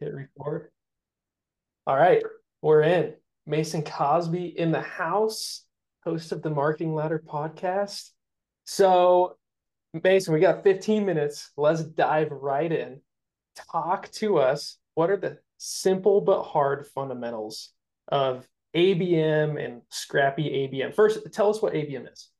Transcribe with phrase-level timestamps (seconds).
[0.00, 0.70] Hit record.
[1.86, 2.22] All right,
[2.62, 3.14] we're in.
[3.46, 5.64] Mason Cosby in the house,
[6.04, 8.08] host of the Marketing Ladder podcast.
[8.64, 9.36] So,
[10.02, 11.50] Mason, we got 15 minutes.
[11.56, 13.02] Let's dive right in.
[13.70, 14.78] Talk to us.
[14.94, 17.72] What are the simple but hard fundamentals
[18.08, 20.94] of ABM and scrappy ABM?
[20.94, 22.30] First, tell us what ABM is.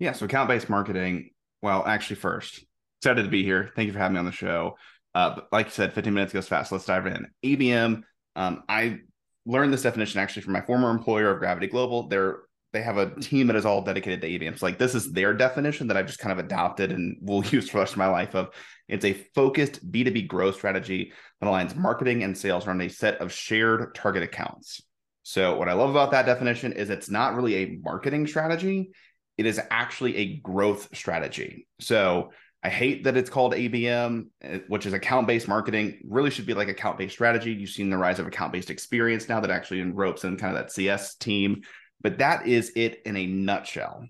[0.00, 1.30] Yeah, so account based marketing.
[1.62, 2.64] Well, actually, first,
[3.00, 3.70] excited to be here.
[3.76, 4.76] Thank you for having me on the show.
[5.16, 6.70] Uh, but like you said, 15 minutes goes fast.
[6.70, 7.26] Let's dive in.
[7.42, 8.02] ABM.
[8.36, 8.98] Um, I
[9.46, 12.08] learned this definition actually from my former employer of Gravity Global.
[12.08, 12.40] They're
[12.74, 14.58] they have a team that is all dedicated to ABM.
[14.58, 17.70] So like this is their definition that I've just kind of adopted and will use
[17.70, 18.34] for the rest of my life.
[18.34, 18.50] Of
[18.88, 23.32] it's a focused B2B growth strategy that aligns marketing and sales around a set of
[23.32, 24.82] shared target accounts.
[25.22, 28.90] So what I love about that definition is it's not really a marketing strategy.
[29.38, 31.66] It is actually a growth strategy.
[31.80, 32.32] So
[32.66, 36.00] I hate that it's called ABM, eh, which is account based marketing.
[36.04, 37.52] Really should be like account based strategy.
[37.52, 40.60] You've seen the rise of account based experience now that actually enropes in kind of
[40.60, 41.62] that CS team.
[42.00, 44.08] But that is it in a nutshell.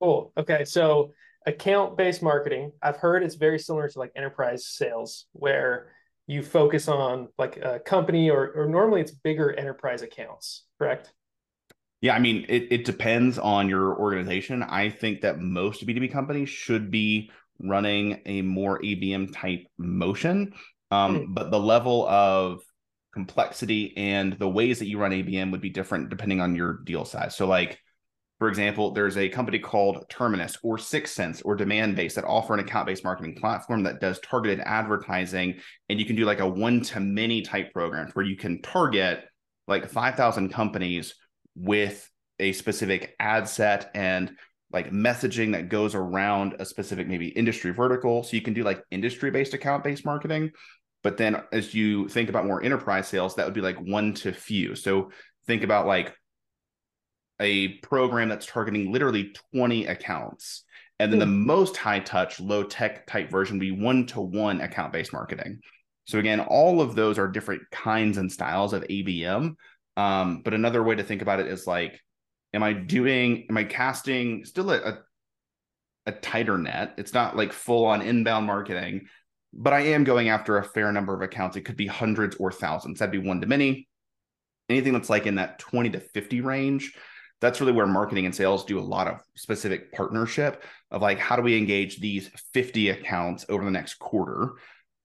[0.00, 0.32] Cool.
[0.36, 0.64] Okay.
[0.64, 1.14] So
[1.46, 5.90] account based marketing, I've heard it's very similar to like enterprise sales, where
[6.28, 11.12] you focus on like a company or, or normally it's bigger enterprise accounts, correct?
[12.00, 14.62] Yeah, I mean, it, it depends on your organization.
[14.62, 20.52] I think that most B2B companies should be running a more ABM type motion.
[20.90, 21.34] Um, mm.
[21.34, 22.60] But the level of
[23.14, 27.04] complexity and the ways that you run ABM would be different depending on your deal
[27.04, 27.34] size.
[27.34, 27.78] So, like,
[28.38, 32.86] for example, there's a company called Terminus or 6sense or Demandbase that offer an account
[32.86, 35.58] based marketing platform that does targeted advertising.
[35.88, 39.24] And you can do like a one to many type program where you can target
[39.66, 41.14] like 5,000 companies
[41.56, 44.36] with a specific ad set and
[44.72, 48.22] like messaging that goes around a specific maybe industry vertical.
[48.22, 50.50] So you can do like industry based account based marketing.
[51.02, 54.32] But then as you think about more enterprise sales, that would be like one to
[54.32, 54.74] few.
[54.74, 55.10] So
[55.46, 56.14] think about like
[57.40, 60.64] a program that's targeting literally 20 accounts.
[60.98, 61.46] And then the hmm.
[61.46, 65.60] most high touch, low tech type version would be one to one account based marketing.
[66.06, 69.56] So again, all of those are different kinds and styles of ABM.
[69.96, 72.00] Um, but another way to think about it is like,
[72.52, 74.98] am I doing, am I casting still a, a,
[76.06, 76.94] a tighter net?
[76.98, 79.08] It's not like full on inbound marketing,
[79.52, 81.56] but I am going after a fair number of accounts.
[81.56, 82.98] It could be hundreds or thousands.
[82.98, 83.88] That'd be one to many.
[84.68, 86.94] Anything that's like in that 20 to 50 range,
[87.40, 91.36] that's really where marketing and sales do a lot of specific partnership of like, how
[91.36, 94.54] do we engage these 50 accounts over the next quarter?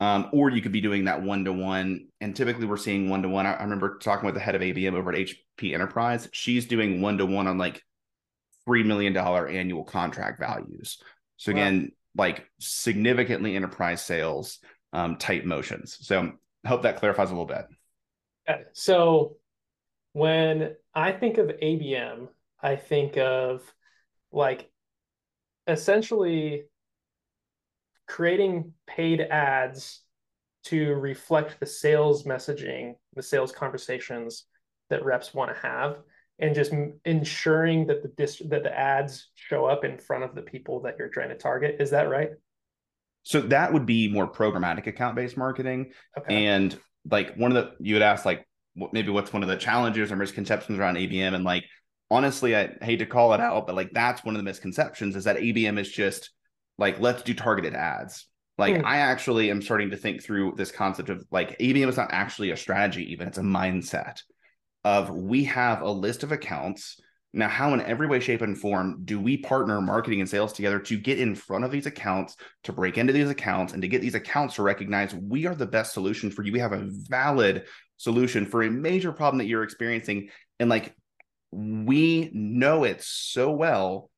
[0.02, 2.08] Um, or you could be doing that one to one.
[2.20, 3.46] And typically we're seeing one to one.
[3.46, 6.28] I remember talking with the head of ABM over at HP Enterprise.
[6.34, 7.84] She's doing one to one on like
[8.68, 10.98] $3 million annual contract values.
[11.38, 12.26] So again, wow.
[12.26, 14.58] like significantly enterprise sales
[14.92, 15.98] um, type motions.
[16.02, 16.32] So
[16.66, 17.66] hope that clarifies a little bit.
[18.74, 19.38] So
[20.14, 22.28] when I think of ABM,
[22.62, 23.62] I think of
[24.32, 24.70] like
[25.68, 26.66] essentially
[28.12, 30.02] creating paid ads
[30.66, 34.48] to reflect the sales messaging, the sales conversations
[34.90, 35.98] that reps want to have,
[36.38, 36.74] and just
[37.06, 40.98] ensuring that the dist- that the ads show up in front of the people that
[41.00, 41.78] you're trying to target.
[41.80, 42.32] Is that right?
[43.24, 46.48] So that would be more programmatic account based marketing, okay.
[46.48, 46.78] and
[47.10, 50.12] like one of the you would ask like what, maybe what's one of the challenges
[50.12, 51.64] or misconceptions around ABM, and like
[52.10, 55.24] honestly, I hate to call it out, but like that's one of the misconceptions is
[55.24, 56.32] that ABM is just
[56.82, 58.26] like let's do targeted ads.
[58.58, 58.84] Like mm.
[58.84, 62.52] i actually am starting to think through this concept of like abm is not actually
[62.52, 64.22] a strategy even it's a mindset
[64.84, 67.00] of we have a list of accounts.
[67.34, 70.80] Now how in every way shape and form do we partner marketing and sales together
[70.80, 74.02] to get in front of these accounts to break into these accounts and to get
[74.02, 76.52] these accounts to recognize we are the best solution for you?
[76.52, 77.68] We have a valid
[77.98, 80.30] solution for a major problem that you're experiencing.
[80.60, 80.94] And like
[81.52, 84.10] we know it so well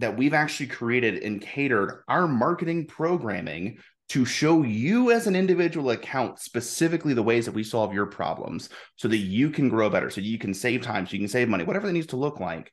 [0.00, 3.78] that we've actually created and catered our marketing programming
[4.08, 8.68] to show you as an individual account specifically the ways that we solve your problems
[8.96, 11.48] so that you can grow better so you can save time so you can save
[11.48, 12.72] money whatever that needs to look like.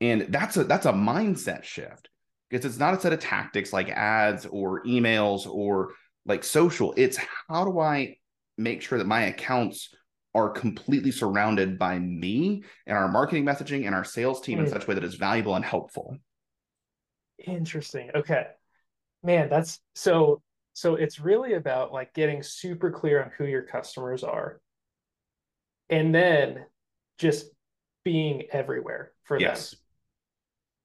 [0.00, 2.08] And that's a that's a mindset shift.
[2.48, 5.94] Because it's not a set of tactics like ads or emails or
[6.26, 6.94] like social.
[6.96, 7.18] It's
[7.48, 8.16] how do i
[8.56, 9.94] make sure that my accounts
[10.34, 14.64] are completely surrounded by me and our marketing messaging and our sales team mm.
[14.64, 16.16] in such a way that is valuable and helpful
[17.44, 18.10] Interesting.
[18.14, 18.46] Okay.
[19.22, 20.42] Man, that's so
[20.72, 24.60] so it's really about like getting super clear on who your customers are
[25.88, 26.66] and then
[27.18, 27.46] just
[28.04, 29.70] being everywhere for yes.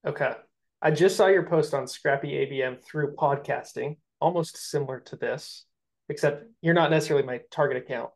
[0.04, 0.14] them.
[0.14, 0.34] Okay.
[0.82, 5.66] I just saw your post on Scrappy ABM through podcasting, almost similar to this.
[6.10, 8.12] except you're not necessarily my target account.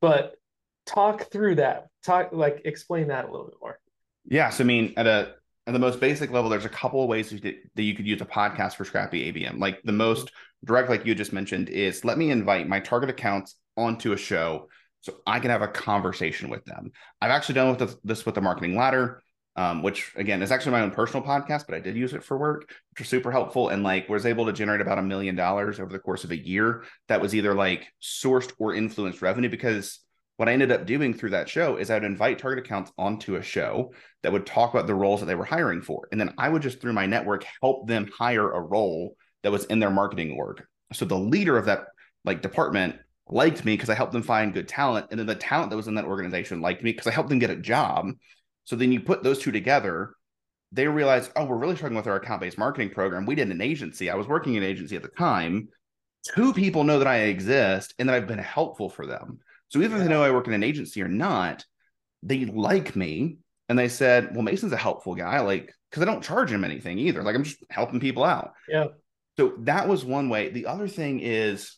[0.00, 0.34] But
[0.86, 1.88] talk through that.
[2.04, 3.78] Talk like explain that a little bit more.
[4.26, 5.34] Yeah, so I mean, at a
[5.68, 8.26] at the most basic level, there's a couple of ways that you could use a
[8.26, 9.58] podcast for Scrappy ABM.
[9.58, 10.32] Like the most
[10.64, 14.70] direct, like you just mentioned, is let me invite my target accounts onto a show
[15.02, 16.90] so I can have a conversation with them.
[17.20, 19.22] I've actually done with this with the marketing ladder,
[19.56, 22.38] um, which again is actually my own personal podcast, but I did use it for
[22.38, 23.68] work, which was super helpful.
[23.68, 26.36] And like was able to generate about a million dollars over the course of a
[26.36, 26.84] year.
[27.08, 30.00] That was either like sourced or influenced revenue because
[30.38, 33.34] what I ended up doing through that show is I would invite target accounts onto
[33.34, 33.92] a show
[34.22, 36.06] that would talk about the roles that they were hiring for.
[36.12, 39.64] And then I would just through my network help them hire a role that was
[39.64, 40.62] in their marketing org.
[40.92, 41.86] So the leader of that
[42.24, 42.96] like department
[43.26, 45.08] liked me because I helped them find good talent.
[45.10, 47.40] And then the talent that was in that organization liked me because I helped them
[47.40, 48.06] get a job.
[48.62, 50.14] So then you put those two together,
[50.70, 53.26] they realize, oh, we're really struggling with our account-based marketing program.
[53.26, 54.08] We did an agency.
[54.08, 55.68] I was working in an agency at the time.
[56.32, 59.40] Two people know that I exist and that I've been helpful for them.
[59.68, 61.64] So even if they know I work in an agency or not,
[62.22, 63.38] they like me.
[63.68, 65.40] And they said, well, Mason's a helpful guy.
[65.40, 67.22] Like, because I don't charge him anything either.
[67.22, 68.52] Like I'm just helping people out.
[68.68, 68.86] Yeah.
[69.36, 70.50] So that was one way.
[70.50, 71.76] The other thing is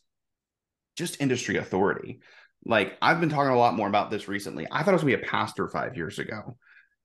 [0.96, 2.20] just industry authority.
[2.64, 4.66] Like I've been talking a lot more about this recently.
[4.70, 6.56] I thought I was gonna be a pastor five years ago.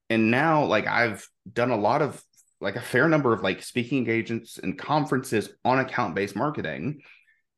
[0.10, 2.22] And now like I've done a lot of
[2.62, 7.02] like a fair number of like speaking engagements and conferences on account-based marketing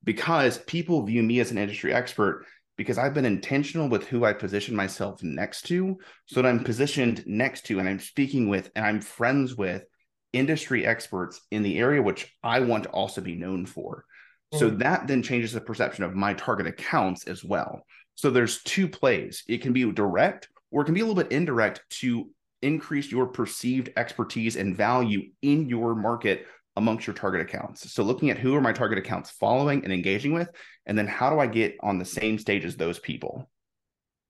[0.04, 2.46] because people view me as an industry expert
[2.78, 5.98] because I've been intentional with who I position myself next to
[6.28, 9.84] so that I'm positioned next to and I'm speaking with and I'm friends with
[10.32, 14.06] industry experts in the area which I want to also be known for.
[14.54, 14.60] Mm-hmm.
[14.60, 17.82] So that then changes the perception of my target accounts as well.
[18.16, 19.44] So there's two plays.
[19.48, 22.30] It can be direct or it can be a little bit indirect to
[22.62, 26.48] increase your perceived expertise and value in your market
[26.78, 27.92] amongst your target accounts.
[27.92, 30.50] So looking at who are my target accounts following and engaging with,
[30.86, 33.50] and then how do I get on the same stage as those people?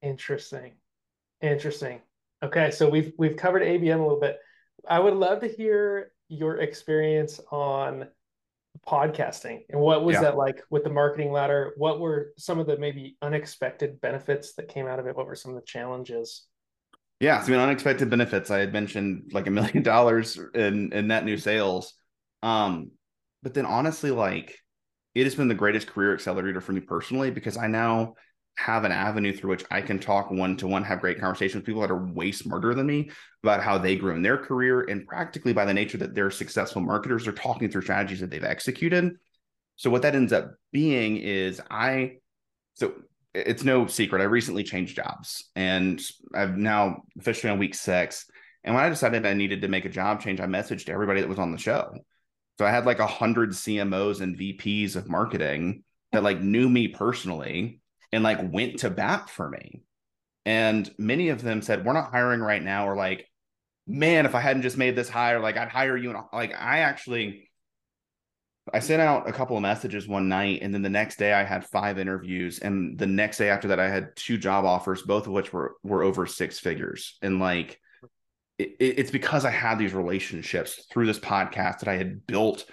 [0.01, 0.73] Interesting.
[1.41, 2.01] Interesting.
[2.41, 4.39] Okay, so we've we've covered ABM a little bit.
[4.87, 8.07] I would love to hear your experience on
[8.87, 10.21] podcasting and what was yeah.
[10.21, 14.67] that like with the marketing ladder what were some of the maybe unexpected benefits that
[14.67, 16.45] came out of it what were some of the challenges
[17.19, 21.07] yeah so I mean, unexpected benefits i had mentioned like a million dollars in in
[21.07, 21.93] net new sales
[22.43, 22.91] um
[23.43, 24.57] but then honestly like
[25.15, 28.13] it has been the greatest career accelerator for me personally because i now
[28.57, 31.65] have an avenue through which I can talk one to one, have great conversations with
[31.65, 33.11] people that are way smarter than me
[33.43, 34.81] about how they grew in their career.
[34.81, 38.43] And practically by the nature that they're successful marketers, they're talking through strategies that they've
[38.43, 39.13] executed.
[39.75, 42.13] So what that ends up being is I,
[42.73, 42.93] so
[43.35, 44.23] it's no secret.
[44.23, 46.01] I recently changed jobs and
[46.33, 48.25] I've now officially on week six.
[48.63, 51.29] And when I decided I needed to make a job change, I messaged everybody that
[51.29, 51.93] was on the show.
[52.57, 56.87] So I had like a hundred CMOs and VPs of marketing that like knew me
[56.87, 57.81] personally
[58.11, 59.83] and like went to bat for me.
[60.45, 63.27] And many of them said, We're not hiring right now, or like,
[63.85, 66.09] man, if I hadn't just made this hire, like I'd hire you.
[66.09, 67.49] And like, I actually,
[68.73, 71.43] I sent out a couple of messages one night, and then the next day I
[71.43, 75.27] had five interviews, and the next day after that I had two job offers, both
[75.27, 77.17] of which were were over six figures.
[77.21, 77.79] And like,
[78.57, 82.65] it, it's because I had these relationships through this podcast that I had built,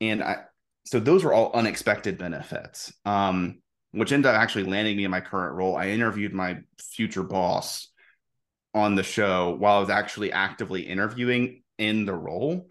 [0.00, 0.44] and I
[0.84, 2.92] so those were all unexpected benefits.
[3.04, 3.60] Um,
[3.92, 5.76] which ended up actually landing me in my current role.
[5.76, 7.88] I interviewed my future boss
[8.74, 12.68] on the show while I was actually actively interviewing in the role.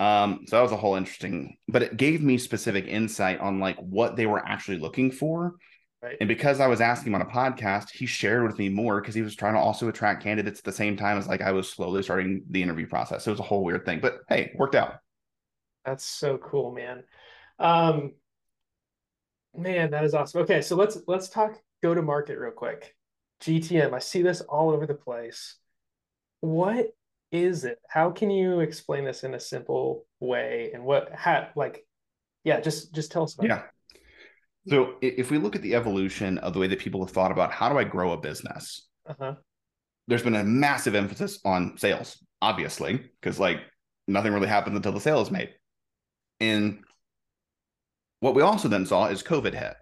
[0.00, 3.78] Um, so that was a whole interesting, but it gave me specific insight on like
[3.78, 5.54] what they were actually looking for.
[6.02, 6.16] Right.
[6.20, 9.16] And because I was asking him on a podcast, he shared with me more because
[9.16, 11.68] he was trying to also attract candidates at the same time as like I was
[11.68, 13.24] slowly starting the interview process.
[13.24, 14.94] So it was a whole weird thing, but hey, worked out.
[15.84, 17.02] That's so cool, man.
[17.58, 18.12] Um,
[19.58, 20.42] Man, that is awesome.
[20.42, 22.94] Okay, so let's let's talk go to market real quick.
[23.40, 25.56] GTM, I see this all over the place.
[26.40, 26.94] What
[27.32, 27.78] is it?
[27.88, 30.70] How can you explain this in a simple way?
[30.72, 31.84] And what how like
[32.44, 33.48] yeah, just just tell us about it.
[33.48, 33.58] yeah.
[33.58, 33.64] It.
[34.68, 37.52] So if we look at the evolution of the way that people have thought about
[37.52, 39.34] how do I grow a business, uh-huh.
[40.06, 43.60] there's been a massive emphasis on sales, obviously, because like
[44.06, 45.50] nothing really happens until the sale is made.
[46.40, 46.80] And
[48.20, 49.74] what we also then saw is COVID hit.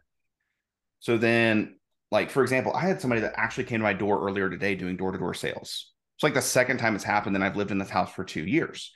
[1.00, 1.76] So then,
[2.10, 4.96] like for example, I had somebody that actually came to my door earlier today doing
[4.96, 5.92] door to door sales.
[6.16, 8.44] It's like the second time it's happened, and I've lived in this house for two
[8.44, 8.92] years.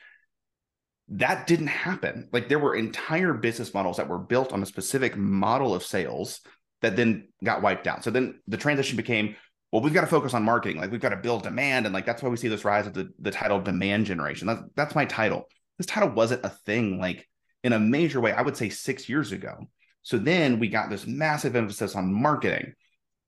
[1.11, 2.29] That didn't happen.
[2.33, 6.41] Like there were entire business models that were built on a specific model of sales
[6.83, 8.05] that then got wiped out.
[8.05, 9.37] So then the transition became,
[9.73, 10.79] well, we've got to focus on marketing.
[10.79, 11.87] Like we've got to build demand.
[11.87, 14.47] And like that's why we see this rise of the, the title demand generation.
[14.47, 15.49] That's that's my title.
[15.79, 17.29] This title wasn't a thing like
[17.63, 19.69] in a major way, I would say six years ago.
[20.03, 22.75] So then we got this massive emphasis on marketing.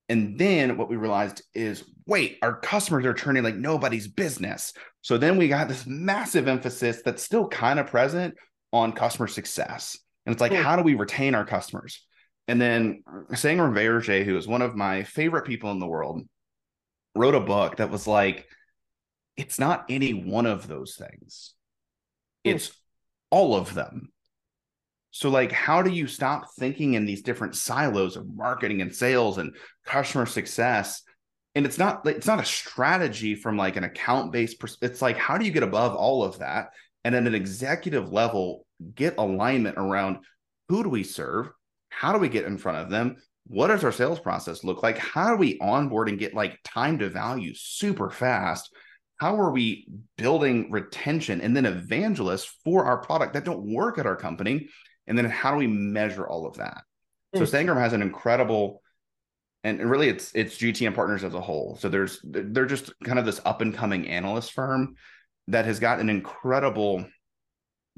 [0.08, 4.72] And then what we realized is wait, our customers are turning like nobody's business.
[5.02, 8.34] So then we got this massive emphasis that's still kind of present
[8.72, 9.98] on customer success.
[10.26, 12.04] And it's like, how do we retain our customers?
[12.48, 16.22] And then Sangram Vajre, who is one of my favorite people in the world,
[17.14, 18.46] wrote a book that was like,
[19.36, 21.54] it's not any one of those things,
[22.44, 22.50] hmm.
[22.50, 22.72] it's
[23.30, 24.11] all of them.
[25.12, 29.36] So, like, how do you stop thinking in these different silos of marketing and sales
[29.36, 29.54] and
[29.84, 31.02] customer success?
[31.54, 34.58] And it's not it's not a strategy from like an account based.
[34.58, 36.70] Pers- it's like how do you get above all of that?
[37.04, 40.18] And at an executive level get alignment around
[40.70, 41.50] who do we serve,
[41.90, 43.16] how do we get in front of them,
[43.46, 46.98] what does our sales process look like, how do we onboard and get like time
[47.00, 48.74] to value super fast,
[49.18, 54.06] how are we building retention and then evangelists for our product that don't work at
[54.06, 54.68] our company
[55.06, 56.82] and then how do we measure all of that?
[57.34, 57.46] So hmm.
[57.46, 58.82] Sangram has an incredible
[59.64, 61.76] and really it's it's GTM partners as a whole.
[61.76, 64.96] So there's they're just kind of this up and coming analyst firm
[65.48, 67.06] that has got an incredible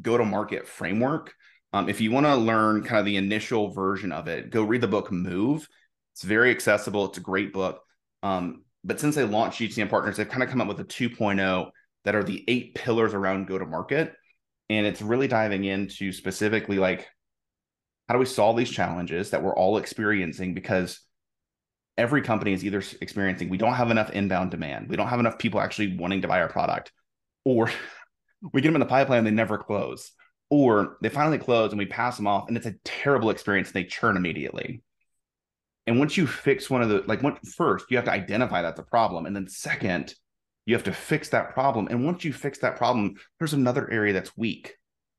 [0.01, 1.33] go to market framework.
[1.73, 4.81] Um, if you want to learn kind of the initial version of it, go read
[4.81, 5.67] the book Move.
[6.13, 7.07] It's very accessible.
[7.07, 7.81] It's a great book.
[8.23, 11.71] Um, but since they launched GTM partners, they've kind of come up with a 2.0
[12.05, 14.15] that are the eight pillars around go to market
[14.71, 17.09] and it's really diving into specifically like
[18.09, 20.53] how do we solve these challenges that we're all experiencing?
[20.53, 21.01] Because
[21.97, 25.39] every company is either experiencing we don't have enough inbound demand we don't have enough
[25.39, 26.91] people actually wanting to buy our product
[27.45, 27.71] or
[28.53, 30.11] we get them in the pipeline and they never close
[30.51, 33.75] or they finally close and we pass them off and it's a terrible experience and
[33.75, 34.83] they churn immediately.
[35.87, 38.85] And once you fix one of the like first you have to identify that's a
[38.85, 39.27] problem.
[39.27, 40.15] And then second
[40.67, 41.89] you have to fix that problem.
[41.91, 44.77] And once you fix that problem, there's another area that's weak.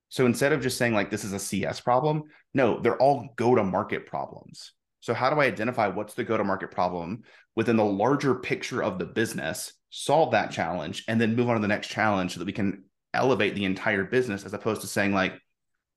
[0.09, 2.23] So instead of just saying like this is a CS problem,
[2.53, 4.73] no, they're all go to market problems.
[5.01, 7.23] So how do I identify what's the go to market problem
[7.55, 11.61] within the larger picture of the business, solve that challenge, and then move on to
[11.61, 15.13] the next challenge so that we can elevate the entire business as opposed to saying
[15.13, 15.33] like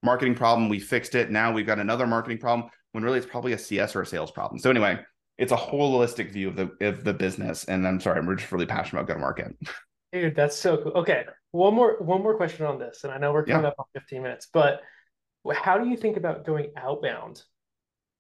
[0.03, 1.31] marketing problem, we fixed it.
[1.31, 4.31] Now we've got another marketing problem when really it's probably a CS or a sales
[4.31, 4.59] problem.
[4.59, 4.99] So anyway,
[5.39, 7.65] it's a holistic view of the of the business.
[7.65, 9.57] And I'm sorry, I'm just really passionate about go to market.
[10.13, 10.93] Dude, that's so cool.
[10.93, 13.69] Okay, one more one more question on this, and I know we're coming yeah.
[13.69, 14.81] up on 15 minutes, but
[15.55, 17.43] how do you think about going outbound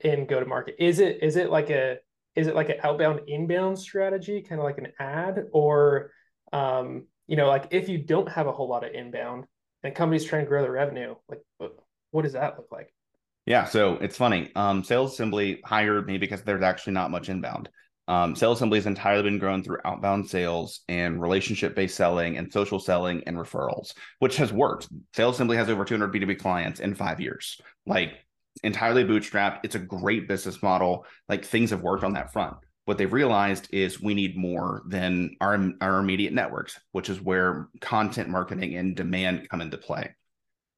[0.00, 0.76] in go to market?
[0.78, 1.98] Is it is it like a
[2.36, 6.12] is it like an outbound inbound strategy, kind of like an ad, or
[6.52, 9.46] um, you know, like if you don't have a whole lot of inbound
[9.82, 11.40] and companies trying to grow their revenue, like
[12.10, 12.92] what does that look like?
[13.48, 14.52] Yeah, so it's funny.
[14.56, 17.70] Um, Sales Assembly hired me because there's actually not much inbound.
[18.06, 22.52] Um, Sales Assembly has entirely been grown through outbound sales and relationship based selling and
[22.52, 24.88] social selling and referrals, which has worked.
[25.16, 28.18] Sales Assembly has over 200 B2B clients in five years, like
[28.64, 29.60] entirely bootstrapped.
[29.62, 31.06] It's a great business model.
[31.26, 32.54] Like things have worked on that front.
[32.84, 37.70] What they've realized is we need more than our, our immediate networks, which is where
[37.80, 40.14] content marketing and demand come into play.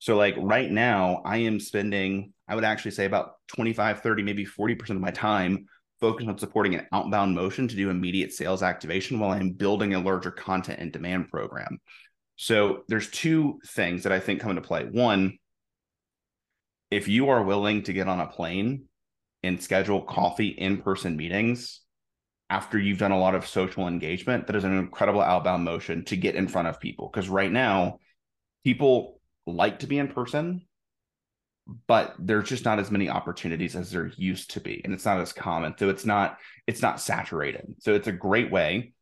[0.01, 4.45] So, like right now, I am spending I would actually say about 25, 30, maybe
[4.45, 5.67] 40% of my time
[6.01, 10.01] focused on supporting an outbound motion to do immediate sales activation while I'm building a
[10.01, 11.79] larger content and demand program.
[12.35, 14.85] So there's two things that I think come into play.
[14.85, 15.39] One,
[16.91, 18.87] if you are willing to get on a plane
[19.45, 21.83] and schedule coffee in-person meetings
[22.49, 26.17] after you've done a lot of social engagement, that is an incredible outbound motion to
[26.17, 27.09] get in front of people.
[27.13, 27.99] Because right now,
[28.65, 30.63] people like to be in person
[31.87, 35.21] but there's just not as many opportunities as there used to be and it's not
[35.21, 35.75] as common.
[35.79, 37.75] So it's not it's not saturated.
[37.79, 38.93] So it's a great way.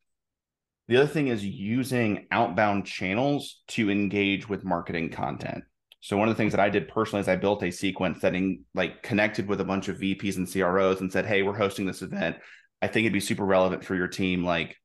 [0.89, 5.65] The other thing is using outbound channels to engage with marketing content.
[6.01, 8.35] So one of the things that i did personally is i built a sequence that
[8.35, 11.87] in, like connected with a bunch of vps and cros and said hey we're hosting
[11.87, 12.37] this event.
[12.81, 14.45] I think it'd be super relevant for your team.
[14.45, 14.77] Like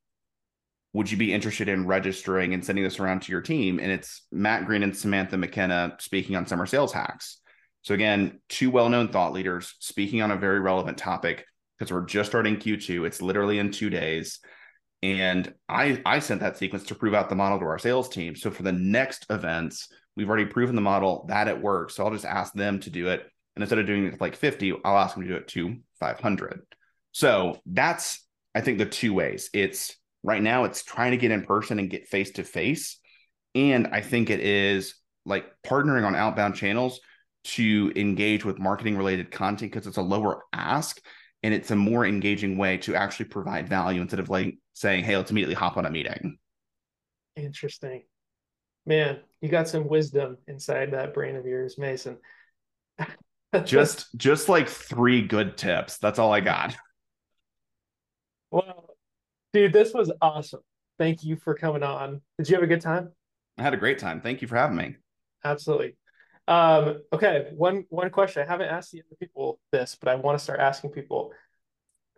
[0.94, 3.80] would you be interested in registering and sending this around to your team?
[3.80, 7.40] And it's matt green and samantha mckenna speaking on summer sales hacks
[7.84, 11.46] so again, two well-known thought leaders speaking on a very relevant topic
[11.78, 13.06] because we're just starting Q2.
[13.06, 14.40] It's literally in two days.
[15.02, 18.38] And I I sent that sequence to prove out the model to our sales team.
[18.38, 21.96] So for the next events, we've already proven the model that it works.
[21.96, 23.30] So I'll just ask them to do it.
[23.56, 26.62] And instead of doing it like 50, I'll ask them to do it to 500.
[27.12, 28.26] So that's,
[28.56, 29.50] I think, the two ways.
[29.54, 32.98] It's right now, it's trying to get in person and get face to face.
[33.56, 37.02] And I think it is like partnering on outbound channels
[37.44, 41.00] to engage with marketing related content because it's a lower ask
[41.44, 45.18] and it's a more engaging way to actually provide value instead of like saying, hey,
[45.18, 46.38] let's immediately hop on a meeting.
[47.36, 48.04] Interesting.
[48.86, 52.18] Man, you got some wisdom inside that brain of yours, Mason.
[53.66, 55.98] just just like three good tips.
[55.98, 56.76] That's all I got.
[58.52, 58.96] Well,
[59.52, 60.62] dude, this was awesome.
[61.00, 62.22] Thank you for coming on.
[62.38, 63.12] Did you have a good time?
[63.58, 64.22] I had a great time.
[64.22, 64.96] Thank you for having me.
[65.44, 65.96] Absolutely.
[66.48, 68.44] Um, okay, one one question.
[68.44, 71.32] I haven't asked the other people this, but I want to start asking people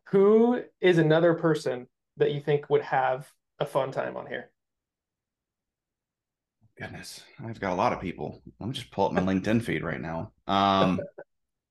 [0.09, 3.29] who is another person that you think would have
[3.59, 4.49] a fun time on here?
[6.77, 8.41] Goodness, I've got a lot of people.
[8.59, 10.31] Let me just pull up my LinkedIn feed right now.
[10.47, 10.99] Um,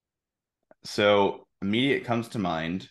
[0.85, 2.89] so immediate comes to mind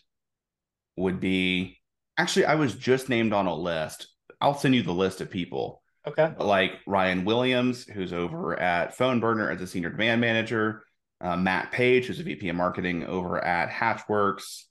[0.96, 1.80] would be
[2.18, 4.08] actually I was just named on a list.
[4.40, 5.83] I'll send you the list of people.
[6.08, 6.34] Okay.
[6.38, 10.84] Like Ryan Williams, who's over at Phone Burner as a senior demand manager.
[11.22, 14.64] Uh, Matt Page, who's a VP of marketing over at Hatchworks.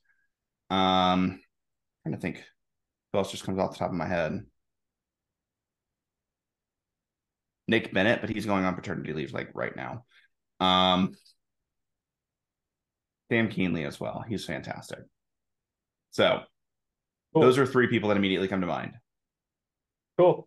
[0.68, 1.40] Um,
[2.04, 2.44] I'm trying to think
[3.12, 4.44] who else just comes off the top of my head.
[7.68, 10.04] Nick Bennett, but he's going on paternity leave like right now.
[10.60, 11.14] Um,
[13.30, 14.22] Sam Kuehnle as well.
[14.28, 14.98] He's fantastic.
[16.10, 16.40] So
[17.32, 17.42] cool.
[17.42, 18.92] those are three people that immediately come to mind.
[20.18, 20.46] Cool.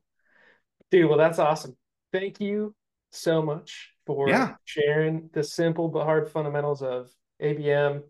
[0.92, 1.76] Dude, well, that's awesome.
[2.12, 2.76] Thank you
[3.12, 4.56] so much for yeah.
[4.66, 7.10] sharing the simple but hard fundamentals of
[7.42, 8.04] ABM,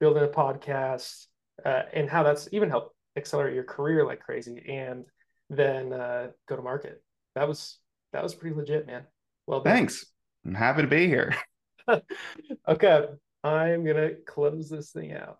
[0.00, 1.26] building a podcast,
[1.64, 5.04] uh, and how that's even helped accelerate your career like crazy and
[5.50, 7.02] then uh, go to market.
[7.34, 7.78] That was
[8.12, 9.04] that was pretty legit, man.
[9.46, 9.74] Well, done.
[9.74, 10.06] thanks.
[10.46, 11.34] I'm happy to be here.
[12.68, 13.06] okay,
[13.42, 15.32] I'm gonna close this thing out.